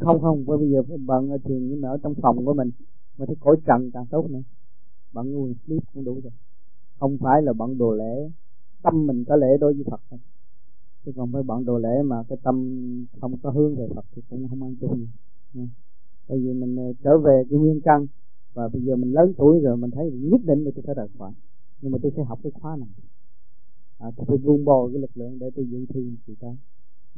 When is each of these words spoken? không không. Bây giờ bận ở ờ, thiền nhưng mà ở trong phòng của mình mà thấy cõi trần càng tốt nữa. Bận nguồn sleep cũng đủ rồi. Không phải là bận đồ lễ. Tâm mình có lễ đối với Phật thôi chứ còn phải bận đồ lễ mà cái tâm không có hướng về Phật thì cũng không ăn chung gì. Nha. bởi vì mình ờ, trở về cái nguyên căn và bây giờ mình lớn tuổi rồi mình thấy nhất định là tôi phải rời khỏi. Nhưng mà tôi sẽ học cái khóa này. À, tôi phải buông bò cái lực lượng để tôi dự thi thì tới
không 0.00 0.20
không. 0.20 0.44
Bây 0.46 0.70
giờ 0.70 0.82
bận 1.06 1.30
ở 1.30 1.34
ờ, 1.34 1.38
thiền 1.44 1.68
nhưng 1.68 1.80
mà 1.80 1.88
ở 1.88 1.98
trong 2.02 2.14
phòng 2.22 2.44
của 2.44 2.54
mình 2.54 2.70
mà 3.18 3.26
thấy 3.26 3.36
cõi 3.40 3.56
trần 3.66 3.90
càng 3.94 4.06
tốt 4.10 4.26
nữa. 4.30 4.42
Bận 5.12 5.32
nguồn 5.32 5.54
sleep 5.66 5.82
cũng 5.94 6.04
đủ 6.04 6.20
rồi. 6.24 6.32
Không 7.00 7.18
phải 7.20 7.42
là 7.42 7.52
bận 7.52 7.78
đồ 7.78 7.94
lễ. 7.94 8.30
Tâm 8.82 9.06
mình 9.06 9.24
có 9.28 9.36
lễ 9.36 9.48
đối 9.60 9.74
với 9.74 9.84
Phật 9.90 10.00
thôi 10.10 10.20
chứ 11.06 11.12
còn 11.16 11.32
phải 11.32 11.42
bận 11.42 11.64
đồ 11.64 11.78
lễ 11.78 12.02
mà 12.04 12.16
cái 12.28 12.38
tâm 12.42 12.56
không 13.20 13.38
có 13.42 13.50
hướng 13.50 13.76
về 13.76 13.88
Phật 13.94 14.04
thì 14.16 14.22
cũng 14.30 14.48
không 14.48 14.62
ăn 14.62 14.76
chung 14.80 14.96
gì. 14.96 15.08
Nha. 15.52 15.66
bởi 16.28 16.38
vì 16.38 16.52
mình 16.54 16.76
ờ, 16.76 16.92
trở 17.04 17.18
về 17.18 17.42
cái 17.50 17.58
nguyên 17.58 17.80
căn 17.84 18.06
và 18.54 18.68
bây 18.68 18.82
giờ 18.82 18.96
mình 18.96 19.12
lớn 19.12 19.32
tuổi 19.38 19.60
rồi 19.60 19.76
mình 19.76 19.90
thấy 19.90 20.10
nhất 20.10 20.40
định 20.44 20.64
là 20.64 20.70
tôi 20.74 20.82
phải 20.86 20.94
rời 20.94 21.08
khỏi. 21.18 21.32
Nhưng 21.80 21.92
mà 21.92 21.98
tôi 22.02 22.12
sẽ 22.16 22.24
học 22.24 22.40
cái 22.42 22.52
khóa 22.52 22.76
này. 22.76 22.88
À, 23.98 24.06
tôi 24.16 24.26
phải 24.28 24.36
buông 24.36 24.64
bò 24.64 24.88
cái 24.88 25.00
lực 25.00 25.10
lượng 25.14 25.38
để 25.38 25.50
tôi 25.56 25.66
dự 25.70 25.86
thi 25.94 26.16
thì 26.26 26.34
tới 26.40 26.56